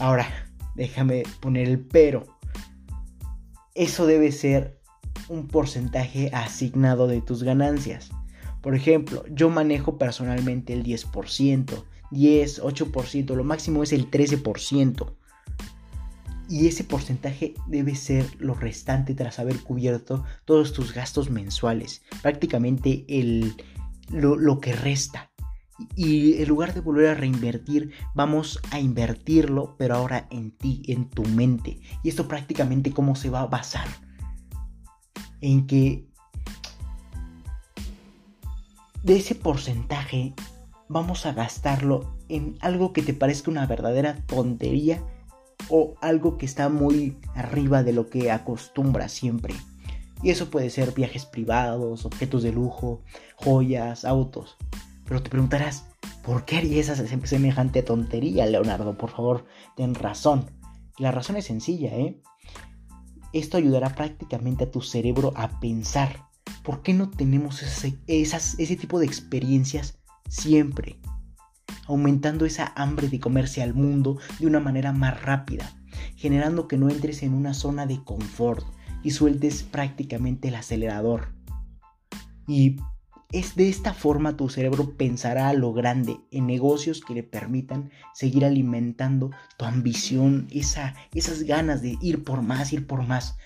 Ahora, 0.00 0.26
déjame 0.74 1.22
poner 1.40 1.68
el 1.68 1.78
pero. 1.78 2.26
Eso 3.74 4.06
debe 4.06 4.32
ser 4.32 4.80
un 5.28 5.46
porcentaje 5.46 6.30
asignado 6.32 7.06
de 7.06 7.20
tus 7.20 7.42
ganancias. 7.42 8.10
Por 8.62 8.74
ejemplo, 8.74 9.24
yo 9.30 9.50
manejo 9.50 9.98
personalmente 9.98 10.72
el 10.72 10.82
10%, 10.82 11.84
10, 12.10 12.62
8%, 12.62 13.34
lo 13.34 13.44
máximo 13.44 13.82
es 13.82 13.92
el 13.92 14.10
13% 14.10 15.14
y 16.48 16.66
ese 16.66 16.84
porcentaje 16.84 17.54
debe 17.66 17.94
ser 17.96 18.36
lo 18.38 18.54
restante 18.54 19.14
tras 19.14 19.38
haber 19.38 19.62
cubierto 19.62 20.24
todos 20.44 20.72
tus 20.72 20.94
gastos 20.94 21.30
mensuales, 21.30 22.02
prácticamente 22.22 23.04
el, 23.08 23.56
lo, 24.10 24.60
que 24.60 24.72
resta. 24.72 25.30
Y 25.94 26.40
en 26.40 26.48
lugar 26.48 26.72
de 26.72 26.80
volver 26.80 27.08
a 27.08 27.14
reinvertir, 27.14 27.90
vamos 28.14 28.60
a 28.70 28.80
invertirlo, 28.80 29.76
pero 29.76 29.96
ahora 29.96 30.26
en 30.30 30.52
ti, 30.52 30.82
en 30.86 31.10
tu 31.10 31.22
mente. 31.24 31.80
Y 32.02 32.08
esto 32.08 32.28
prácticamente 32.28 32.92
cómo 32.92 33.14
se 33.14 33.28
va 33.28 33.40
a 33.40 33.46
basar. 33.46 33.86
En 35.42 35.66
que 35.66 36.06
de 39.02 39.16
ese 39.16 39.34
porcentaje 39.34 40.34
vamos 40.88 41.26
a 41.26 41.32
gastarlo 41.32 42.16
en 42.28 42.56
algo 42.60 42.92
que 42.92 43.02
te 43.02 43.12
parezca 43.12 43.50
una 43.50 43.66
verdadera 43.66 44.24
tontería 44.26 45.02
o 45.68 45.94
algo 46.00 46.38
que 46.38 46.46
está 46.46 46.68
muy 46.68 47.16
arriba 47.34 47.82
de 47.82 47.92
lo 47.92 48.08
que 48.08 48.30
acostumbra 48.30 49.08
siempre. 49.08 49.54
Y 50.22 50.30
eso 50.30 50.50
puede 50.50 50.70
ser 50.70 50.92
viajes 50.92 51.26
privados, 51.26 52.04
objetos 52.04 52.42
de 52.42 52.52
lujo, 52.52 53.02
joyas, 53.36 54.04
autos. 54.04 54.56
Pero 55.04 55.22
te 55.22 55.30
preguntarás, 55.30 55.84
¿Por 56.26 56.44
qué 56.44 56.56
harías 56.56 56.88
esa 56.88 57.06
semejante 57.24 57.84
tontería, 57.84 58.46
Leonardo? 58.46 58.98
Por 58.98 59.10
favor, 59.10 59.46
ten 59.76 59.94
razón. 59.94 60.50
La 60.98 61.12
razón 61.12 61.36
es 61.36 61.44
sencilla, 61.44 61.94
¿eh? 61.94 62.20
Esto 63.32 63.58
ayudará 63.58 63.94
prácticamente 63.94 64.64
a 64.64 64.70
tu 64.72 64.80
cerebro 64.80 65.32
a 65.36 65.60
pensar. 65.60 66.26
¿Por 66.64 66.82
qué 66.82 66.94
no 66.94 67.10
tenemos 67.10 67.62
ese, 67.62 67.96
ese 68.08 68.76
tipo 68.76 68.98
de 68.98 69.06
experiencias 69.06 70.00
siempre? 70.28 70.98
Aumentando 71.86 72.46
esa 72.46 72.72
hambre 72.76 73.08
de 73.08 73.20
comerse 73.20 73.62
al 73.62 73.74
mundo 73.74 74.18
de 74.38 74.46
una 74.46 74.60
manera 74.60 74.92
más 74.92 75.22
rápida, 75.22 75.72
generando 76.16 76.68
que 76.68 76.76
no 76.76 76.88
entres 76.90 77.22
en 77.22 77.34
una 77.34 77.54
zona 77.54 77.86
de 77.86 78.02
confort 78.02 78.64
y 79.02 79.10
sueltes 79.12 79.62
prácticamente 79.62 80.48
el 80.48 80.56
acelerador. 80.56 81.32
Y 82.48 82.76
es 83.32 83.56
de 83.56 83.68
esta 83.68 83.92
forma 83.92 84.36
tu 84.36 84.48
cerebro 84.48 84.96
pensará 84.96 85.48
a 85.48 85.52
lo 85.52 85.72
grande 85.72 86.18
en 86.30 86.46
negocios 86.46 87.00
que 87.00 87.14
le 87.14 87.22
permitan 87.22 87.90
seguir 88.14 88.44
alimentando 88.44 89.30
tu 89.56 89.64
ambición, 89.64 90.46
esa, 90.50 90.94
esas 91.12 91.42
ganas 91.42 91.82
de 91.82 91.96
ir 92.00 92.24
por 92.24 92.42
más, 92.42 92.72
ir 92.72 92.86
por 92.86 93.06
más. 93.06 93.36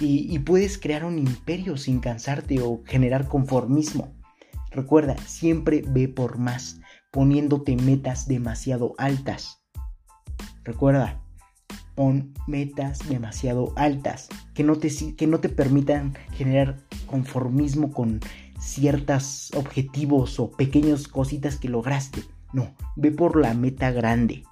Y, 0.00 0.34
y 0.34 0.38
puedes 0.38 0.78
crear 0.78 1.04
un 1.04 1.18
imperio 1.18 1.76
sin 1.76 2.00
cansarte 2.00 2.60
o 2.60 2.82
generar 2.84 3.28
conformismo. 3.28 4.14
Recuerda, 4.70 5.16
siempre 5.18 5.82
ve 5.86 6.08
por 6.08 6.38
más, 6.38 6.80
poniéndote 7.16 7.76
metas 7.76 8.28
demasiado 8.28 8.94
altas. 8.98 9.62
Recuerda, 10.64 11.18
pon 11.94 12.34
metas 12.46 13.08
demasiado 13.08 13.72
altas 13.74 14.28
que 14.52 14.62
no 14.62 14.76
te, 14.76 14.90
que 15.16 15.26
no 15.26 15.40
te 15.40 15.48
permitan 15.48 16.12
generar 16.32 16.76
conformismo 17.06 17.90
con 17.90 18.20
ciertos 18.60 19.50
objetivos 19.56 20.38
o 20.38 20.50
pequeñas 20.50 21.08
cositas 21.08 21.56
que 21.56 21.70
lograste. 21.70 22.22
No, 22.52 22.74
ve 22.96 23.12
por 23.12 23.40
la 23.40 23.54
meta 23.54 23.92
grande. 23.92 24.42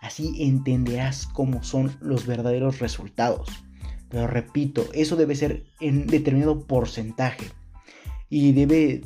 Así 0.00 0.44
entenderás 0.44 1.26
cómo 1.26 1.64
son 1.64 1.96
los 2.00 2.26
verdaderos 2.26 2.78
resultados. 2.78 3.48
Pero 4.08 4.28
repito, 4.28 4.84
eso 4.94 5.16
debe 5.16 5.34
ser 5.34 5.64
en 5.80 6.06
determinado 6.06 6.64
porcentaje. 6.64 7.46
Y 8.30 8.52
debe, 8.52 9.02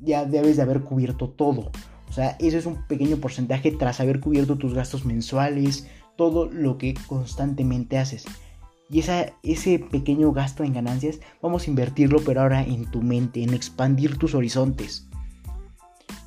ya 0.00 0.24
debes 0.24 0.56
de 0.56 0.62
haber 0.62 0.80
cubierto 0.80 1.30
todo. 1.30 1.70
O 2.12 2.14
sea, 2.14 2.36
eso 2.40 2.58
es 2.58 2.66
un 2.66 2.82
pequeño 2.82 3.16
porcentaje 3.16 3.70
tras 3.70 3.98
haber 3.98 4.20
cubierto 4.20 4.58
tus 4.58 4.74
gastos 4.74 5.06
mensuales, 5.06 5.88
todo 6.18 6.44
lo 6.44 6.76
que 6.76 6.92
constantemente 7.06 7.96
haces. 7.96 8.26
Y 8.90 8.98
ese 8.98 9.78
pequeño 9.78 10.30
gasto 10.32 10.62
en 10.62 10.74
ganancias 10.74 11.20
vamos 11.40 11.66
a 11.66 11.70
invertirlo, 11.70 12.20
pero 12.20 12.42
ahora 12.42 12.64
en 12.64 12.90
tu 12.90 13.00
mente, 13.00 13.42
en 13.42 13.54
expandir 13.54 14.18
tus 14.18 14.34
horizontes. 14.34 15.08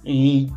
Y 0.03 0.49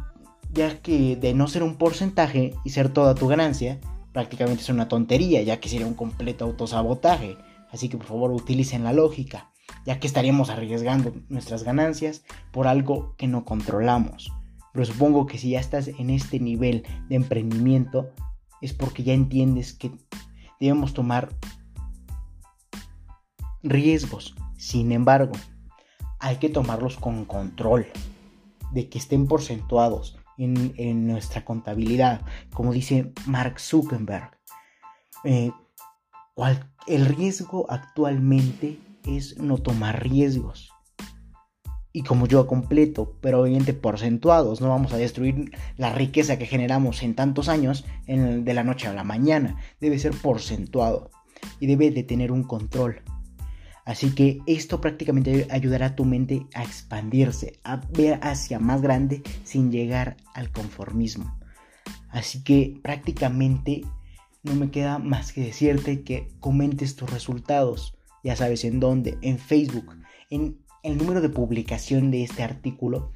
ya 0.55 0.81
que 0.81 1.17
de 1.17 1.35
no 1.35 1.47
ser 1.47 1.63
un 1.63 1.77
porcentaje 1.77 2.55
y 2.65 2.71
ser 2.71 2.89
toda 2.89 3.15
tu 3.15 3.29
ganancia, 3.29 3.81
prácticamente 4.15 4.63
es 4.63 4.71
una 4.71 4.89
tontería, 4.89 5.43
ya 5.43 5.61
que 5.61 5.69
sería 5.69 5.87
un 5.87 5.93
completo 5.93 6.47
autosabotaje. 6.47 7.37
Así 7.71 7.91
que 7.91 7.99
por 7.99 8.07
favor 8.07 8.31
utilicen 8.31 8.83
la 8.83 8.95
lógica, 8.95 9.51
ya 9.85 10.01
que 10.01 10.07
estaríamos 10.07 10.49
arriesgando 10.49 11.13
nuestras 11.29 11.65
ganancias 11.65 12.25
por 12.51 12.67
algo 12.67 13.15
que 13.19 13.27
no 13.27 13.45
controlamos. 13.45 14.33
Pero 14.73 14.85
supongo 14.85 15.27
que 15.27 15.39
si 15.39 15.51
ya 15.51 15.61
estás 15.61 15.89
en 15.89 16.11
este 16.11 16.41
nivel 16.41 16.85
de 17.09 17.17
emprendimiento, 17.17 18.11
es 18.61 18.73
porque 18.73 19.03
ya 19.03 19.15
entiendes 19.15 19.73
que 19.73 19.93
debemos 20.61 20.95
tomar 20.95 21.31
riesgos. 23.63 24.35
Sin 24.57 24.93
embargo, 24.93 25.33
hay 26.21 26.37
que 26.37 26.49
tomarlos 26.49 26.97
con 26.97 27.25
control, 27.25 27.87
de 28.73 28.89
que 28.89 28.99
estén 28.99 29.27
porcentuados 29.27 30.19
en, 30.37 31.07
nuestra 31.07 31.45
contabilidad, 31.45 32.23
como 32.53 32.73
dice 32.73 33.13
Mark 33.27 33.59
Zuckerberg. 33.61 34.39
Eh, 35.25 35.51
el 36.87 37.07
riesgo 37.07 37.67
actualmente 37.71 38.79
es 39.05 39.39
no 39.39 39.59
tomar 39.59 40.03
riesgos. 40.03 40.71
Y 41.93 42.03
como 42.03 42.27
yo 42.27 42.47
completo, 42.47 43.17
pero 43.21 43.41
obviamente 43.43 43.73
porcentuados, 43.73 44.61
no 44.61 44.69
vamos 44.69 44.93
a 44.93 44.99
destruir 44.99 45.53
la 45.77 45.93
riqueza 45.93 46.39
que 46.39 46.47
generamos 46.47 47.03
en 47.03 47.15
tantos 47.15 47.49
años 47.49 47.85
de 48.07 48.55
la 48.55 48.63
noche 48.63 48.89
a 48.89 48.93
la 48.93 49.05
mañana. 49.05 49.57
Debe 49.81 49.99
ser 49.99 50.13
porcentuado 50.13 51.11
y 51.61 51.67
debe 51.67 51.91
de 51.91 52.03
tener 52.03 52.31
un 52.31 52.45
control. 52.45 53.03
Así 53.85 54.15
que 54.15 54.41
esto 54.47 54.83
prácticamente 54.83 55.47
ayudará 55.51 55.87
a 55.87 55.97
tu 55.97 56.05
mente 56.05 56.47
a 56.55 56.63
expandirse, 56.63 57.59
a 57.65 57.77
ver 57.77 58.21
hacia 58.23 58.59
más 58.59 58.83
grande 58.83 59.23
sin 59.45 59.73
llegar 59.73 60.19
al 60.35 60.53
conformismo. 60.53 61.39
Así 62.11 62.45
que 62.45 62.79
prácticamente 62.83 63.81
no 64.43 64.55
me 64.55 64.71
queda 64.71 64.99
más 64.99 65.33
que 65.33 65.41
decirte 65.41 66.03
que 66.03 66.29
comentes 66.39 66.97
tus 66.97 67.11
resultados. 67.11 67.97
Ya 68.23 68.37
sabes 68.37 68.65
en 68.65 68.79
dónde, 68.79 69.17
en 69.23 69.39
Facebook. 69.39 69.97
En 70.29 70.59
el 70.83 70.97
número 70.97 71.21
de 71.21 71.29
publicación 71.29 72.11
de 72.11 72.23
este 72.23 72.43
artículo 72.43 73.13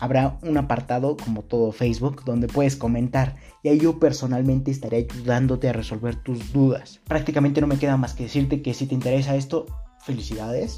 habrá 0.00 0.38
un 0.42 0.56
apartado 0.56 1.16
como 1.16 1.42
todo 1.42 1.72
Facebook 1.72 2.24
donde 2.24 2.48
puedes 2.48 2.76
comentar 2.76 3.36
y 3.62 3.68
ahí 3.68 3.78
yo 3.78 3.98
personalmente 3.98 4.70
estaré 4.70 5.06
ayudándote 5.10 5.68
a 5.68 5.72
resolver 5.72 6.16
tus 6.16 6.52
dudas. 6.52 7.00
Prácticamente 7.06 7.60
no 7.60 7.66
me 7.66 7.78
queda 7.78 7.96
más 7.96 8.14
que 8.14 8.24
decirte 8.24 8.62
que 8.62 8.74
si 8.74 8.86
te 8.86 8.94
interesa 8.94 9.36
esto, 9.36 9.66
felicidades. 10.00 10.76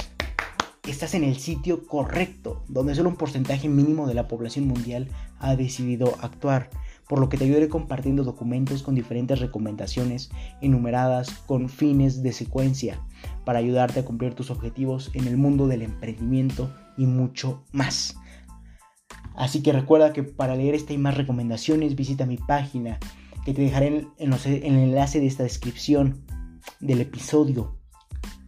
Estás 0.87 1.15
en 1.15 1.25
el 1.25 1.37
sitio 1.37 1.87
correcto, 1.87 2.65
donde 2.69 2.95
solo 2.95 3.11
un 3.11 3.17
porcentaje 3.17 3.69
mínimo 3.69 4.07
de 4.07 4.15
la 4.15 4.27
población 4.27 4.67
mundial 4.67 5.09
ha 5.39 5.55
decidido 5.55 6.17
actuar, 6.23 6.71
por 7.09 7.21
lo 7.21 7.29
que 7.29 7.37
te 7.37 7.45
ayudaré 7.45 7.69
compartiendo 7.69 8.25
documentos 8.25 8.83
con 8.83 8.95
diferentes 8.95 9.41
recomendaciones 9.41 10.31
enumeradas 10.61 11.31
con 11.47 11.69
fines 11.69 12.23
de 12.23 12.33
secuencia 12.33 13.01
para 13.45 13.59
ayudarte 13.59 14.01
a 14.01 14.05
cumplir 14.05 14.35
tus 14.35 14.51
objetivos 14.51 15.11
en 15.15 15.27
el 15.27 15.37
mundo 15.37 15.67
del 15.67 15.83
emprendimiento 15.83 16.73
y 16.97 17.07
mucho 17.07 17.65
más. 17.73 18.17
Así 19.35 19.63
que 19.63 19.73
recuerda 19.73 20.13
que 20.13 20.23
para 20.23 20.57
leer 20.57 20.75
esta 20.75 20.93
y 20.93 20.99
más 20.99 21.17
recomendaciones 21.17 21.95
visita 21.95 22.27
mi 22.27 22.37
página 22.37 22.99
que 23.45 23.55
te 23.55 23.63
dejaré 23.63 24.07
en, 24.19 24.33
el 24.33 24.79
enlace 24.79 25.21
de 25.21 25.27
esta 25.27 25.45
descripción 25.45 26.25
del 26.81 27.01
episodio 27.01 27.79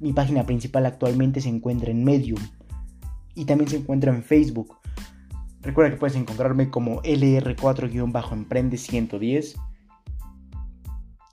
mi 0.00 0.14
página 0.14 0.46
principal 0.46 0.86
actualmente 0.86 1.42
se 1.42 1.50
encuentra 1.50 1.90
en 1.90 2.02
Medium 2.04 2.40
y 3.34 3.44
también 3.44 3.68
se 3.68 3.76
encuentra 3.76 4.12
en 4.12 4.24
Facebook. 4.24 4.78
Recuerda 5.62 5.90
que 5.90 5.98
puedes 5.98 6.16
encontrarme 6.16 6.70
como 6.70 7.02
LR4-Emprende110, 7.02 9.60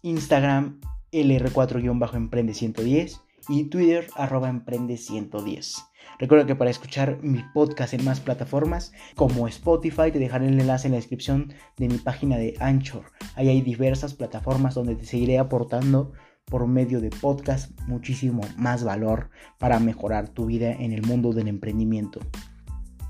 Instagram 0.02 0.82
LR4-Emprende110 1.12 3.22
y 3.50 3.66
Twitter 3.66 4.08
arroba 4.16 4.50
Emprende110. 4.52 5.84
Recuerda 6.20 6.46
que 6.46 6.56
para 6.56 6.72
escuchar 6.72 7.20
mi 7.22 7.44
podcast 7.54 7.94
en 7.94 8.04
más 8.04 8.20
plataformas 8.20 8.92
como 9.16 9.48
Spotify 9.48 10.12
te 10.12 10.20
dejaré 10.20 10.48
el 10.48 10.60
enlace 10.60 10.88
en 10.88 10.94
la 10.94 10.98
descripción 10.98 11.54
de 11.78 11.88
mi 11.88 11.98
página 11.98 12.38
de 12.38 12.56
Anchor. 12.60 13.06
Ahí 13.36 13.48
hay 13.50 13.62
diversas 13.62 14.14
plataformas 14.14 14.76
donde 14.76 14.96
te 14.96 15.06
seguiré 15.06 15.38
aportando 15.38 16.14
por 16.46 16.68
medio 16.68 17.02
de 17.02 17.10
podcast 17.10 17.78
muchísimo 17.88 18.42
más 18.58 18.84
valor 18.84 19.30
para 19.58 19.80
mejorar 19.80 20.30
tu 20.30 20.48
vida 20.48 20.72
en 20.72 20.92
el 20.92 21.04
mundo 21.04 21.34
del 21.34 21.50
emprendimiento. 21.50 22.20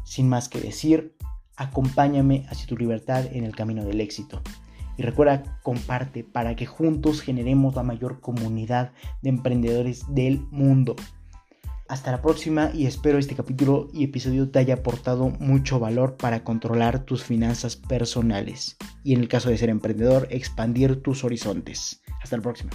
Sin 0.07 0.29
más 0.29 0.47
que 0.47 0.61
decir, 0.61 1.17
acompáñame 1.57 2.45
hacia 2.49 2.65
tu 2.65 2.77
libertad 2.77 3.25
en 3.29 3.43
el 3.43 3.53
camino 3.53 3.83
del 3.83 3.99
éxito. 3.99 4.41
Y 4.95 5.03
recuerda, 5.03 5.59
comparte 5.63 6.23
para 6.23 6.55
que 6.55 6.65
juntos 6.65 7.19
generemos 7.19 7.75
la 7.75 7.83
mayor 7.83 8.21
comunidad 8.21 8.93
de 9.21 9.29
emprendedores 9.29 10.05
del 10.13 10.39
mundo. 10.49 10.95
Hasta 11.89 12.11
la 12.11 12.21
próxima 12.21 12.71
y 12.73 12.85
espero 12.85 13.17
este 13.17 13.35
capítulo 13.35 13.89
y 13.93 14.05
episodio 14.05 14.49
te 14.49 14.59
haya 14.59 14.75
aportado 14.75 15.29
mucho 15.39 15.77
valor 15.77 16.15
para 16.15 16.41
controlar 16.45 17.03
tus 17.03 17.25
finanzas 17.25 17.75
personales 17.75 18.77
y 19.03 19.13
en 19.13 19.19
el 19.19 19.27
caso 19.27 19.49
de 19.49 19.57
ser 19.57 19.69
emprendedor, 19.69 20.29
expandir 20.31 21.01
tus 21.01 21.25
horizontes. 21.25 22.01
Hasta 22.23 22.37
la 22.37 22.43
próxima. 22.43 22.71